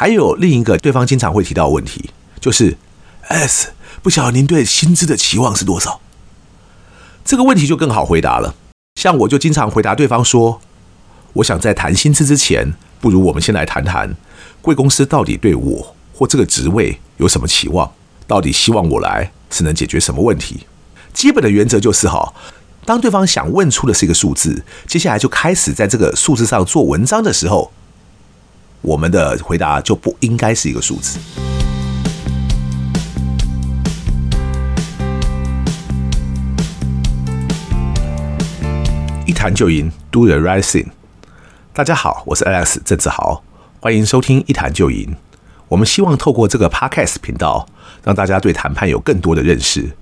[0.00, 2.08] 还有另一个对方经常会提到的问题，
[2.40, 2.78] 就是
[3.28, 6.00] S，不晓得您对薪资的期望是多少？
[7.22, 8.54] 这个问题就更好回答了。
[8.94, 10.62] 像我就经常回答对方说，
[11.34, 14.16] 我想在谈薪资之前，不如我们先来谈谈
[14.62, 17.92] 贵公司到底对我或这个职位有什么期望，
[18.26, 20.60] 到底希望我来是能解决什么问题？
[21.12, 22.32] 基本的原则就是哈。
[22.86, 27.70] 当对方想问出的是一个数字，接下来就开始在这个数字上做文章的时候，
[29.00, 31.18] 我们的回答就不应该是一个数字。
[39.24, 40.88] 一谈就赢，Do the right thing。
[41.72, 43.42] 大家好，我是 Alex 郑志豪，
[43.80, 45.16] 欢迎收听一谈就赢。
[45.68, 47.66] 我们希望透过这个 Podcast 频道，
[48.04, 49.96] 让大家对谈判有更多的认识，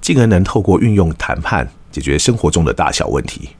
[0.00, 1.70] 进而能透过运用谈判。
[1.92, 3.50] 解决生活中的大小问题。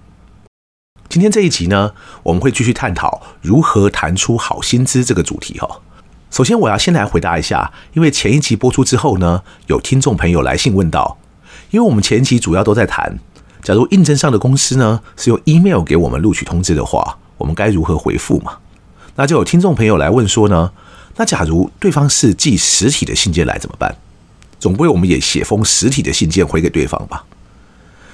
[1.10, 1.92] 今天这一集呢，
[2.22, 5.80] 我们会继续探讨如何谈出好薪资这个主题哈。
[6.30, 11.18] 首先，我要先来回答一下，因为前一集播出之后呢，有听众朋友来信问到，
[11.72, 13.18] 因为我们前一集主要都在谈，
[13.60, 18.58] 假如应征上的公司呢是用 email 给我们录取通知的话，我们该如何回复嘛？
[19.16, 20.70] 那就有听众朋友来问说呢，
[21.16, 23.96] 那假如对方是寄实体的信件来怎么办？
[24.60, 27.24] 总不会我们也写封实体的信件回给对方吧？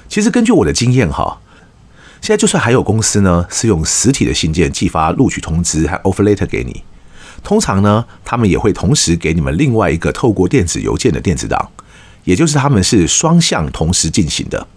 [0.09, 1.39] 其实根据我的经验哈，
[2.21, 6.83] 现在就算还有公司呢是用实体的信件寄发录取通知和 offer letter 给你，
[7.43, 11.69] 通常呢他们也会同时给你们另外一个透过电子邮件的电子档，
[12.23, 14.67] 也就是他们是双向同时进行的。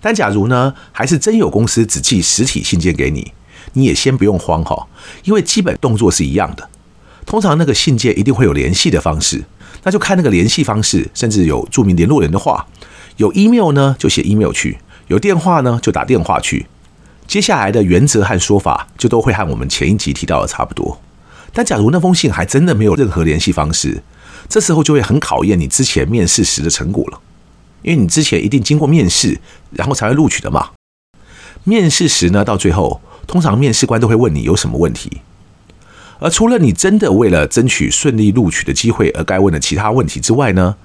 [0.00, 3.32] 但假如呢还是真有公司只寄实体信件给你，
[3.74, 4.88] 你也先不用慌哈，
[5.24, 6.68] 因为基本动作是一样的。
[7.26, 9.44] 通常那个信件一定会有联系的方式，
[9.84, 12.66] 那就看那个联系方式，甚至有注明联络人的话。
[13.18, 14.78] 有 email 呢，就写 email 去；
[15.10, 16.66] 有电话呢，就打电话去。
[17.26, 21.00] 接下来的原则和说法，就都会和我们前一集提到的差不多。
[21.52, 24.04] 但假如那封信还真的没有任何联系方式，
[24.48, 27.18] 这时候就会很考验你之前面试时的成果了，
[27.82, 29.40] 因为你之前一定经过面试，
[29.72, 30.70] 然后才会录取的嘛。
[31.64, 35.22] 面试时呢，到最后，通常面试官都会问你有什么问题，
[36.20, 40.76] 而除了你真的为了争取顺利录取的机会而该问的其他问题之外呢，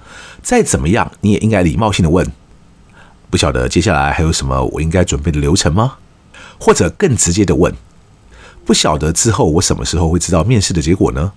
[0.41, 2.25] 再怎么样，你也应该礼貌性的问，
[3.29, 5.97] 不晓得接下来还有什么我应该准备的流程吗？
[6.57, 7.73] 或者更直接的问，
[8.63, 11.33] 不晓得之后我什么时候会知道面试的结果呢？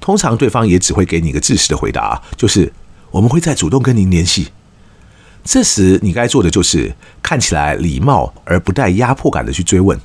[0.00, 2.72] 通常对方也只会给你一个自私的回答，就是
[3.10, 4.48] 我们会再主动跟您联系。
[5.44, 10.00] 这时你该做的就是看起来礼貌而不带压迫感的去追问。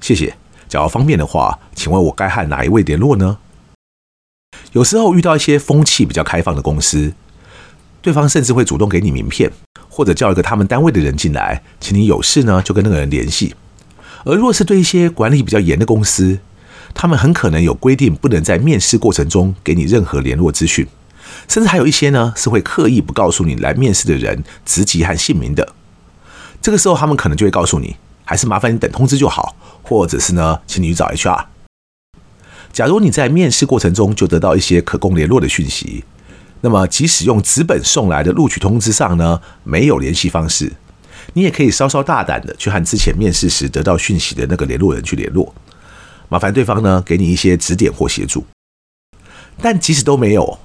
[0.00, 0.36] 谢谢，
[0.68, 3.38] 假如方便的话，请问我该和哪一位联络呢？
[4.72, 7.14] 有时候遇到一些风气比较开放的公司。
[8.06, 9.50] 对方甚至会主动给你名片，
[9.88, 13.52] 或者叫一个他们单位的人进来，请你有事呢就跟那个人联系。
[14.24, 16.38] 而若是对一些管理比较严的公司，
[16.94, 20.86] 他们很可能有规定，不能在面试过程中给你任何联络资讯，
[21.48, 25.74] 甚至还有一些呢是会刻意不告诉你来面试的人职级和姓名的。
[26.62, 31.46] 这个时候，他们可能就会告诉你，还是麻烦你等通知就好，或者是呢，请你去找 HR。
[32.72, 36.04] 假如你在面试过程中就得到一些可供联络的讯息。
[36.66, 40.72] 那么，即使用纸本送来的录取通知上呢，没有联系方式，
[41.34, 45.54] 你也可以稍稍大胆的去和之前面试时得到讯息的那个联络人去联络，
[46.28, 48.44] 麻烦对方呢给你一些指点或协助。
[49.62, 50.58] 但即使都没有，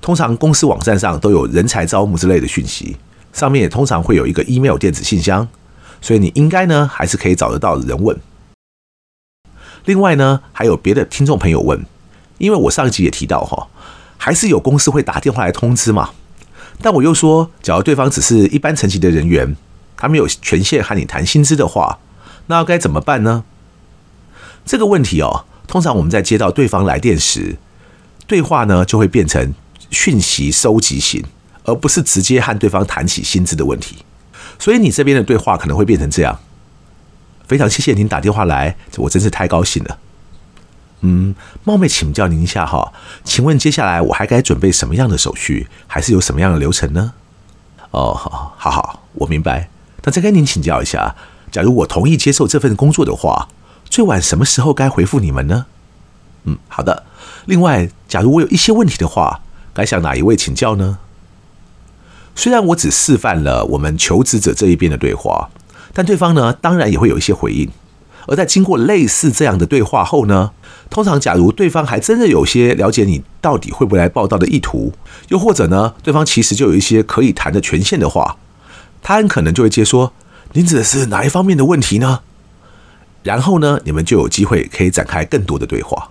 [0.00, 2.96] 通常公司网站上都有人才招募之类的讯息，
[3.32, 5.46] 上面也通常会有一个 email 电子信箱，
[6.00, 8.18] 所以你应该呢还是可以找得到人问。
[9.84, 11.86] 另外呢，还有别的听众朋友问，
[12.38, 13.68] 因为我上一集也提到哈。
[14.26, 16.10] 还是有公司会打电话来通知嘛？
[16.82, 19.54] 但我又说，假如对方只是一般层级的人员，
[19.96, 22.00] 他没有权限和你谈薪资的话，
[22.48, 23.44] 那该怎么办呢？
[24.64, 27.56] 这个问题哦，通常我们在接到对方来电时，
[28.26, 29.54] 对话呢就会变成
[29.90, 31.22] 讯息收集型，
[31.62, 33.98] 而不是直接和对方谈起薪资的问题。
[34.58, 36.36] 所以你这边的对话可能会变成这样：
[37.46, 39.96] 非常谢谢您打电话来，我真是太高兴了。
[41.00, 41.34] 嗯，
[41.64, 47.12] 冒昧请教您一下哈，请问接下来我还该准备什么样的手续，还是有什么样的流程呢？
[47.90, 49.68] 哦，好，好，好，我明白。
[50.02, 51.14] 那再跟您请教一下，
[51.50, 53.48] 假如我同意接受这份工作的话，
[53.84, 55.66] 最晚什么时候该回复你们呢？
[56.44, 57.04] 嗯，好的。
[57.44, 59.42] 另外，假如我有一些问题的话，
[59.74, 60.98] 该向哪一位请教呢？
[62.34, 65.50] 虽然我只示范了我们求职者这一边的对话，
[65.92, 67.70] 但对方呢，当然也会有一些回应。
[68.26, 70.50] 而在经过类似这样的对话后呢，
[70.88, 74.92] 通常假如对方还真的有些了解你到底会不会来报到的意图，
[75.28, 78.36] 又或者呢，对方其实就有一些可以谈的权限的话，
[79.02, 80.12] 他很可能就会接说
[80.54, 82.20] ：“您指的是哪一方面的问题呢？”
[83.24, 86.10] 然后呢，你们就有机会可以展开更多的对话。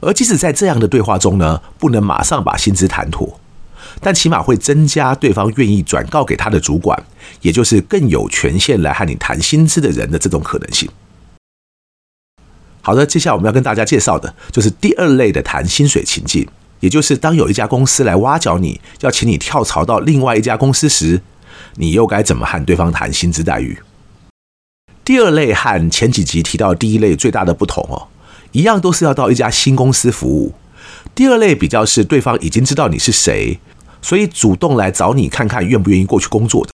[0.00, 3.38] 而即使在这样的对话中呢，不能马上把薪资谈妥，
[4.00, 7.00] 但起码会增加对方愿意转告给他的主管，
[7.40, 10.88] 也就是更有权限来和你谈薪资的人的这种可能性。
[12.80, 16.46] 好的，接下来我们要跟大家介绍的就是第二类的谈薪水情境，
[16.80, 21.20] 也就是当有一家公司来挖角你，要请你跳槽到另外一家公司时，
[21.74, 23.78] 你又该怎么和对方谈薪资待遇？
[25.04, 28.08] 第二类和前几集提到的第一类最大的不同哦。
[28.52, 30.54] 一样都是要到一家新公司服务。
[31.14, 33.58] 第二类比较是对方已经知道你是谁，
[34.00, 36.72] 所以主动来找你看看愿不愿意过去工作的。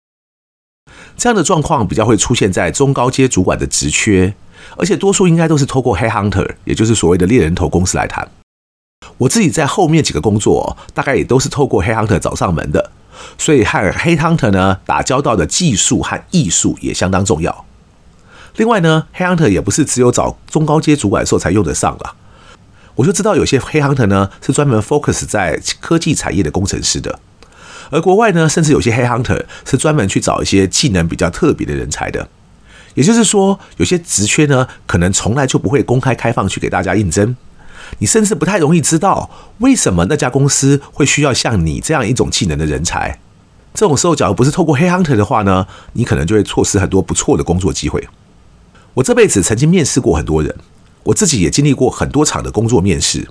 [1.16, 4.34] 这样的状况比较会出现在中高阶主管的职缺，
[4.76, 8.29] 而且多数应该都是透过 headhunter，也就是所谓的猎人头公司来谈。
[9.19, 12.91] 我自己在后面几个工作，大概也都是透过 headhunter 找上门的，
[13.37, 17.64] 所以和 headhunter 呢打交道的技术和艺术也相当重要。
[18.56, 22.15] 另外呢，Headhunter 也不是只有找中高阶主管的时候才用得上啊。
[22.94, 27.19] 我就知道有些黑 hunter 呢是专门 focus 在科技产业的工程师的，
[27.91, 32.29] 而国外呢，甚至有些 Headhunter 是专门去找一些技能比较特别的人才的。
[32.94, 37.37] 也就是说，有些职缺呢，可能从来就不会公开开放去给大家应征，
[37.99, 43.19] 你甚至不太容易知道为什么那家公司会需要像你这样一种技能的人才。
[43.75, 48.06] 这种时候，假如不是透过 Headhunter 的话呢，你可能就会错失很多不错的工作机会。
[48.94, 50.55] 我这辈子曾经面试过很多人，
[51.05, 53.29] 我自己也经历过很多场的工作面试，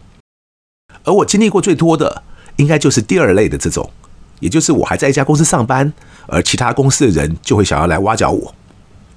[1.04, 2.24] 而我经历过最多的，
[2.56, 3.92] 应该就是第二类的这种，
[4.40, 5.94] 也就是我还在一家公司上班，
[6.25, 8.56] 而其他公司的人就会想要来挖角我。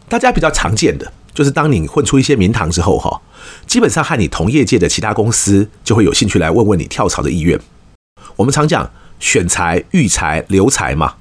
[0.09, 3.21] 大家比较常见的，就是当你混出一些名堂之后，哈，
[3.67, 7.59] 基本上和你同业界的其他公司就会有兴趣来问问你跳槽的意愿。
[8.37, 11.15] 我们常讲选才、育才、留才嘛。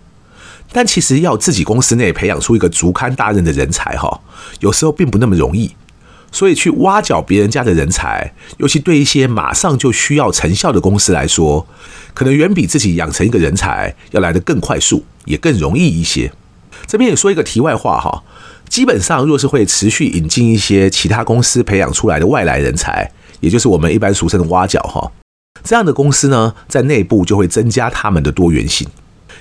[0.71, 4.21] 但其实要自己公司内培养出一个足堪大任的人才，哈，
[4.59, 5.75] 有时候并不那么容易。
[6.31, 11.67] 所以去挖角别人家的人才，尤其对一些马上就需要成效的公司来说，
[12.15, 16.33] 可能远比自己养成一个人才要来得更快速，也更容易一些。
[16.87, 18.23] 这边也说一个题外话，哈，
[18.73, 25.11] 基本上若是会持续引进一些其他公司培养出来的外来人才，也就是我们一般俗称的挖角，哈，
[25.63, 28.87] 这样的公司呢，在内部就会增加他们的多元性。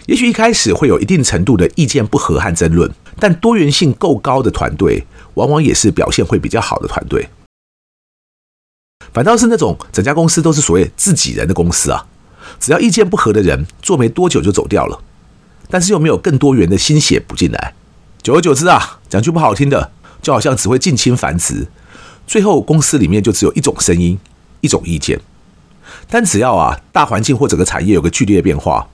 [0.05, 7.27] 也许一开始会有一定程度的意见不合和争论，但多元性够高的团队，往往也是表现会比较好的团队。
[9.15, 12.07] 反倒是那种整家公司都是所谓自己人的公司啊，
[12.61, 15.03] 只要意见不合的人做没多久就走掉了，
[15.71, 17.73] 但是又没有更多元的新血补进来，
[18.23, 19.91] 久而久之啊，讲句不好听的，
[20.23, 21.67] 就好像只会近亲繁殖，
[22.25, 24.17] 最后公司里面就只有一种声音，
[24.61, 25.21] 一种意见。
[26.09, 28.89] 但只要啊，大环境或整个产业有个剧烈的变化。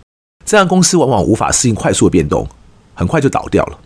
[0.46, 2.48] 这样公司往往无法适应快速的变动，
[2.94, 3.78] 很快就倒掉了。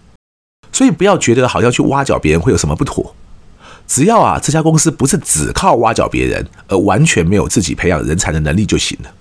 [0.71, 3.13] 所以不要觉得好像去挖角别人会有什么不妥，
[3.89, 9.13] 只要啊这家公司不是只靠挖角别人，而完全没有自己培养人才的能力就行了。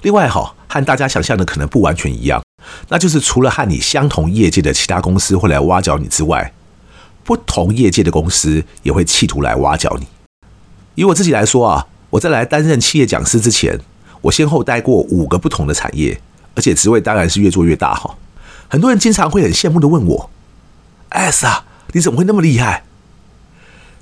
[0.00, 2.42] 另外哈，和大家想象的可能不完全一样，
[2.88, 6.52] 那就是除了和你相同业界的其他公司会来挖角你之外，
[7.24, 10.06] 不同业界的公司也会企图来挖角你。
[10.94, 13.78] 以我自己来说啊，我在来担任企业讲师之前，
[14.22, 16.20] 我先后待过五个不同的产业。
[16.54, 18.16] 而且职位当然是越做越大哈，
[18.66, 20.28] 很多人经常会很羡慕的问我
[21.10, 22.82] ：“S 啊，你怎么会那么厉害？”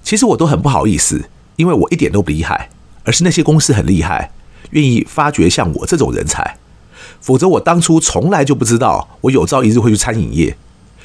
[0.03, 2.71] 其实我都很不好意思，因为我一点都不厉害，
[3.05, 4.31] 而是那些公司很厉害，
[4.71, 6.57] 愿意发掘像我这种人才。
[7.27, 10.57] 否则我当初从来就不知道我有朝一日会去餐饮业，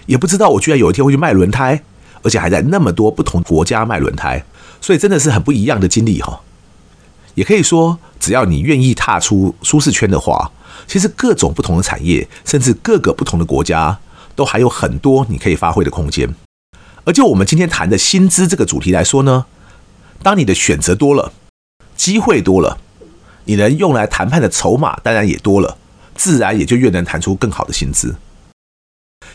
[0.06, 1.82] 也不知道我居然有一天会去卖轮胎，
[2.22, 4.46] 而且还在那么多不同国家卖轮胎，
[4.80, 6.42] 所以真的是很不一样的经历哈。
[7.34, 10.52] 也可以说，只要你愿意踏出舒适圈的话。
[10.86, 13.98] 其实各种不同的产业，甚至各个不同的国家，
[14.36, 16.30] 都还有很多你可以发挥的空间。
[17.04, 19.46] 而就我们今天谈的薪资这个主题来说呢，
[20.22, 21.34] 当你的选择多了，
[21.96, 22.78] 机会多了，
[23.46, 25.78] 你能用来谈判的筹码当然也多了，
[26.22, 28.16] 自然也就越能谈出更好的薪资。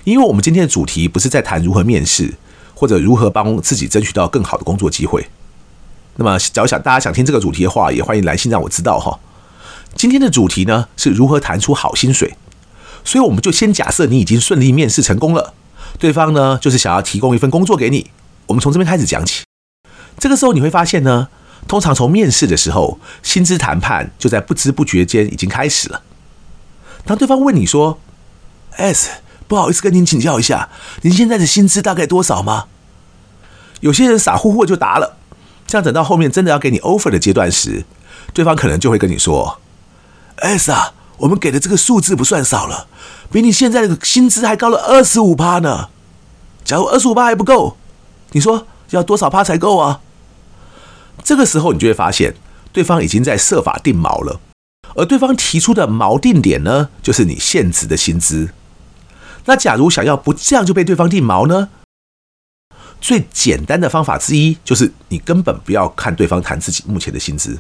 [0.05, 2.35] 因为我们今天的主题不是在谈如何面试，
[2.77, 5.29] 或者如何帮自己争取到更好的工作机会。
[6.15, 9.19] 那么，假如想大家想听这个主题的话，也欢迎来信让我知道哈。
[9.97, 12.37] 今天的主题呢，是如何谈出好薪水，
[13.03, 15.55] 所以我们就先假设你已经顺利面试成功了，
[15.99, 18.13] 对方呢就是想要提供一份工作给你，
[18.47, 19.43] 我们从这边开始讲起。
[20.21, 21.27] 这个时候你会发现呢，
[21.67, 26.01] 通常从面试的时候，薪资谈判就在不知不觉间已经开始了。
[27.07, 27.99] 当对方问你说
[28.77, 29.11] ：“S，
[29.49, 30.69] 不好意思跟您请教一下，
[31.03, 32.67] 您现在的薪资大概多少吗？”
[33.81, 35.17] 有些人傻乎乎的就答了，
[35.67, 37.85] 这样等到后面真的要给你 offer 的阶段时，
[38.33, 39.61] 对方可能就会跟你说。
[40.37, 42.89] S 啊，我们给的这个数字不算少了，
[43.31, 45.89] 比你现在的薪资还高了二十五趴呢。
[46.65, 47.77] 假如二十五趴还不够，
[48.33, 50.01] 你说要多少趴才够啊？
[51.23, 52.35] 这个时候你就会发现，
[52.73, 54.41] 对方已经在设法定锚了，
[54.97, 58.49] 而对方提出的锚定点呢，就是你现职的薪资。
[59.45, 61.69] 那假如想要不这样就被对方定锚呢？
[63.01, 67.59] 最简单的方法之一就是你根本不要看对方谈自己目前的薪资。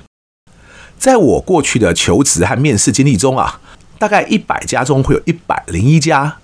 [0.98, 3.60] 在我过去的求职和面试经历中啊，
[3.98, 6.38] 大概一百家中会有一百零一家，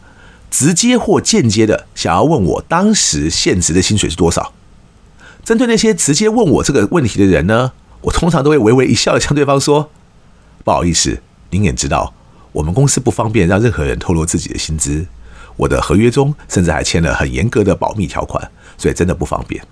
[0.50, 4.52] 直接或间接的想要问我当时现职的薪水是多少。
[5.42, 7.72] 针对那些直接问我这个问题的人呢，
[8.02, 9.90] 我通常都会微微一笑的向对方说
[10.64, 12.14] ：“不好意思，您也知道，
[12.52, 15.06] 我们公司不方便让任何人透露自己的薪资。
[15.56, 19.64] 我的合约中甚至还签了很严格的保密条款，所以真的不方便。”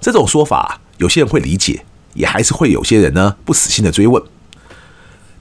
[0.00, 1.84] 这种说法，有些人会理解，
[2.14, 4.22] 也还是会有些人呢不死心的追问。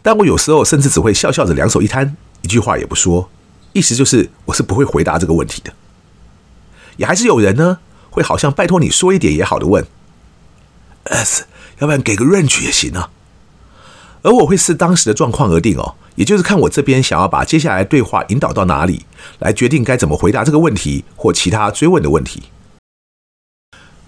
[0.01, 3.29] 但我有时候甚至只会笑笑着两手一摊，一句话也不说，
[3.73, 5.73] 意思就是我是不会回答这个问题的。
[6.97, 7.79] 也还是有人呢。
[8.09, 9.85] 会好像拜托你说一点也好的问
[11.03, 11.43] ，S，
[11.79, 13.09] 要不然给个 range 也行啊。
[14.25, 19.05] 而我会视当时的状况而定哦，也就是看我这边想要把接下来对话引导到哪里，
[19.37, 22.45] 来决定该怎么回答这个问题或其他追问的问题。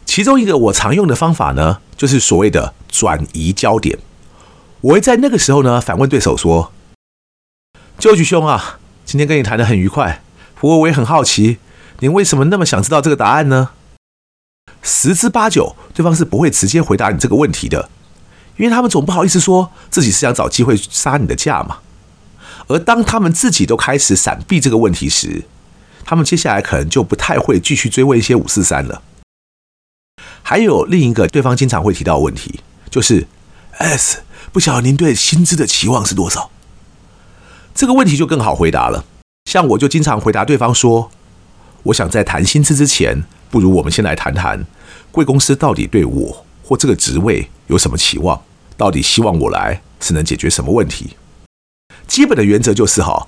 [0.06, 4.00] 其中一个我常用的方法呢，就是所谓的转移焦点。
[4.82, 6.72] 我会在那个时候呢，反问对手说
[8.00, 10.24] ：“George 兄啊，今天跟你谈得很愉快，
[10.56, 11.60] 不过我也很好奇，
[12.00, 13.70] 您为什么那么想知道这个答案呢？”
[14.82, 17.90] 十之八九，对方是不会直接回答你这个问题的，
[18.58, 21.78] 因为他们总不好意思说自己是想找机会杀你的价嘛。
[22.68, 25.46] 而当他们自己都开始闪避这个问题时，
[26.04, 29.02] 他们接下来可能就不太会继续追问一些五四三了。
[30.44, 32.60] 还有另一个对方经常会提到的问题，
[32.90, 33.28] 就是
[33.78, 34.22] S，
[34.52, 36.50] 不晓得您对薪资的期望是多少？
[37.76, 39.06] 这个问题就更好回答了。
[39.46, 41.12] 像我就经常回答对方说，
[41.84, 44.66] 我想在谈薪资之前，不如我们先来谈谈。
[45.12, 48.42] 贵公司到底对我或这个职位有什么期望？
[48.78, 51.18] 到底希望我来是能解决什么问题？
[52.08, 53.28] 基本的原则就是哈，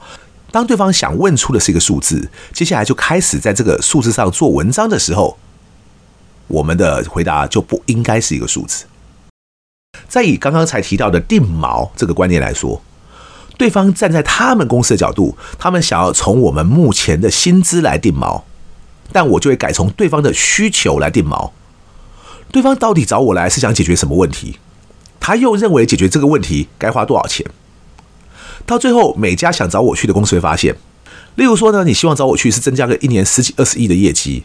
[0.52, 5.38] 当对方想问出的是一个数字，接下来就开始在这个数字上做文章的时候，
[6.48, 8.86] 我们的回答就不应该是一个数字。
[10.08, 12.82] 再以刚刚才提到的定锚这个观念来说，
[13.58, 18.44] 对方站在他们公司的角度，他们想要从我们目前的薪资来定锚，
[19.12, 21.52] 但我就会改从对方的需求来定锚。
[22.52, 24.58] 对方到底找我来是想解决什么问题？
[25.20, 27.46] 他又认为解决这个问题该花多少钱？
[28.66, 30.76] 到最后，每家想找我去的公司会发现，
[31.36, 34.44] 例如说呢，你希望找我去是增加个一年十几二十亿的业绩。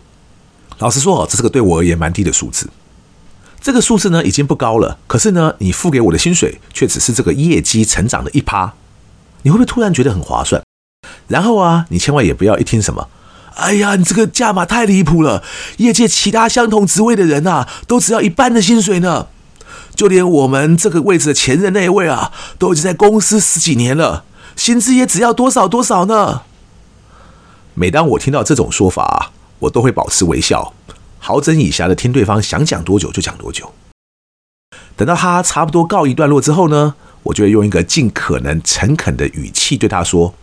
[0.79, 2.69] 老实说哦，这是个对我而言蛮低的数字。
[3.61, 8.75] 这个数字呢已经不高了，可是呢，你付给我的薪水却只是这个业绩成长的一趴。
[9.43, 10.63] 你会不会突然觉得很划算？
[11.29, 13.09] 然后啊，你千万也不要一听什么。
[13.57, 15.43] 哎呀，你这个价码太离谱了！
[15.77, 19.29] 业界其他相同职位的人啊，都只要一半的薪水呢。
[19.95, 24.25] 就连我们这个位置的前任那一位啊，都已经在公司十几年了，
[24.57, 26.43] 薪资也只要多少多少呢。
[27.75, 30.75] 每当我听到这种说法，我都会保持微笑，
[31.19, 33.73] 好整以暇的听对方想讲多久就讲多久。
[34.97, 40.35] 等到他差不多告一段落之后呢，我就会用一个尽可能诚恳的语气对他说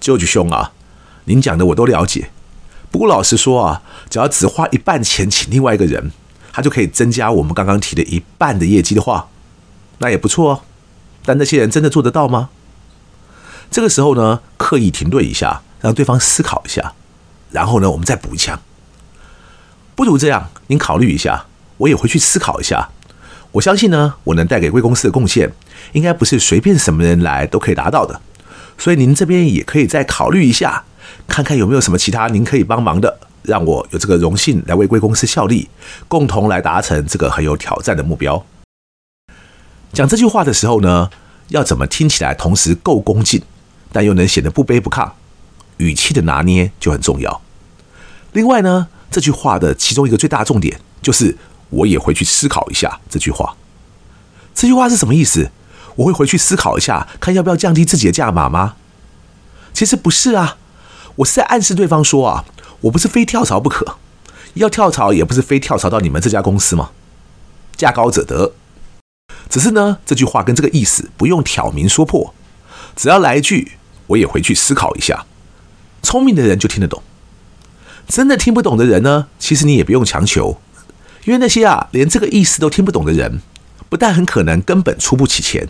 [0.00, 0.72] 舅舅兄啊。”
[1.28, 2.30] 您讲的我都了解，
[2.90, 6.12] 不过老实说啊，只要只花一半钱请另外一个人，
[6.56, 9.28] 他就可以增加我们刚刚提的一半的业绩的话，
[9.98, 10.60] 那也不错哦。
[11.22, 12.48] 但那些人真的做得到吗？
[13.70, 16.94] 这个时候呢，刻意停顿一下，让对方思考一下，
[17.50, 18.58] 然后呢，我们再补一枪。
[19.94, 21.44] 不如这样，您考虑一下，
[21.76, 22.88] 我也回去思考一下。
[23.52, 25.52] 我相信呢，我能带给贵公司的贡献，
[25.92, 28.18] 应该不是随便什么人来都可以达到的。
[28.78, 30.84] 所以您这边也可以再考虑一下。
[31.28, 35.68] 看看有没有什么其他您可以帮忙的，让我有这个荣幸来为贵公司效力，
[36.08, 38.44] 共同来达成这个很有挑战的目标。
[39.92, 41.10] 讲这句话的时候呢，
[41.48, 43.40] 要怎么听起来同时够恭敬，
[43.92, 45.10] 但又能显得不卑不亢，
[45.78, 47.40] 语气的拿捏就很重要。
[48.32, 51.36] 另外呢，这句话的其中一个最大重点就是，
[51.70, 53.56] 我也回去思考一下这句话。
[54.54, 55.50] 这句话是什么意思？
[55.94, 58.74] 我会回去思考一下，看要不要降低自己的价码吗？
[59.72, 60.58] 其实不是啊。
[61.16, 62.44] 我是在暗示对方说啊，
[62.86, 63.96] 我不是非跳槽不可，
[64.54, 66.90] 要跳槽也不是非跳槽到你们这家公司吗，
[67.76, 68.52] 价高者得。
[69.48, 72.34] 只是呢，这句话跟这个意思不用挑明说破，
[72.94, 73.72] 只要来一句，
[74.08, 75.26] 我也回去思考一下。
[76.02, 77.02] 聪明的人就听得懂，
[78.06, 80.60] 真的听不懂的人呢，其实你也不用强求，
[81.24, 83.40] 因为那些啊连这个意思都听不懂的人，
[83.88, 85.66] 不但很可能根本出不起钱，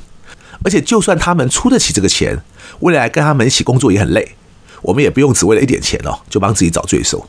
[0.64, 2.42] 而且就算他们出得起这个钱，
[2.80, 4.37] 未来跟他们一起工作也很累。
[4.83, 7.26] 我们也不用只为了一点钱哦，就帮自己找罪受。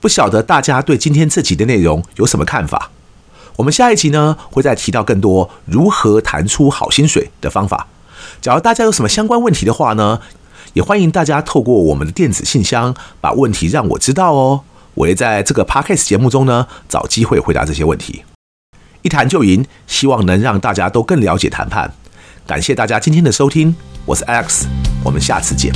[0.00, 2.90] 不晓得大家对今天这集的内容有什么看法？
[3.56, 7.86] 我们下一集呢，会再提到更多如何谈出好薪水的方法。
[8.40, 10.20] 假如大家有什么相关问题的话呢，
[10.74, 14.60] 也欢迎大家透过我们的电子信箱把问题让我知道哦。
[14.94, 18.24] 我也在这个 Podcast 节目中呢，找机会回答这些问题。
[19.02, 21.92] 一谈就赢，希望能让大家都更了解谈判。
[22.46, 24.64] 感谢大家今天的收听，我是 Alex，
[25.04, 25.72] 我们下次见。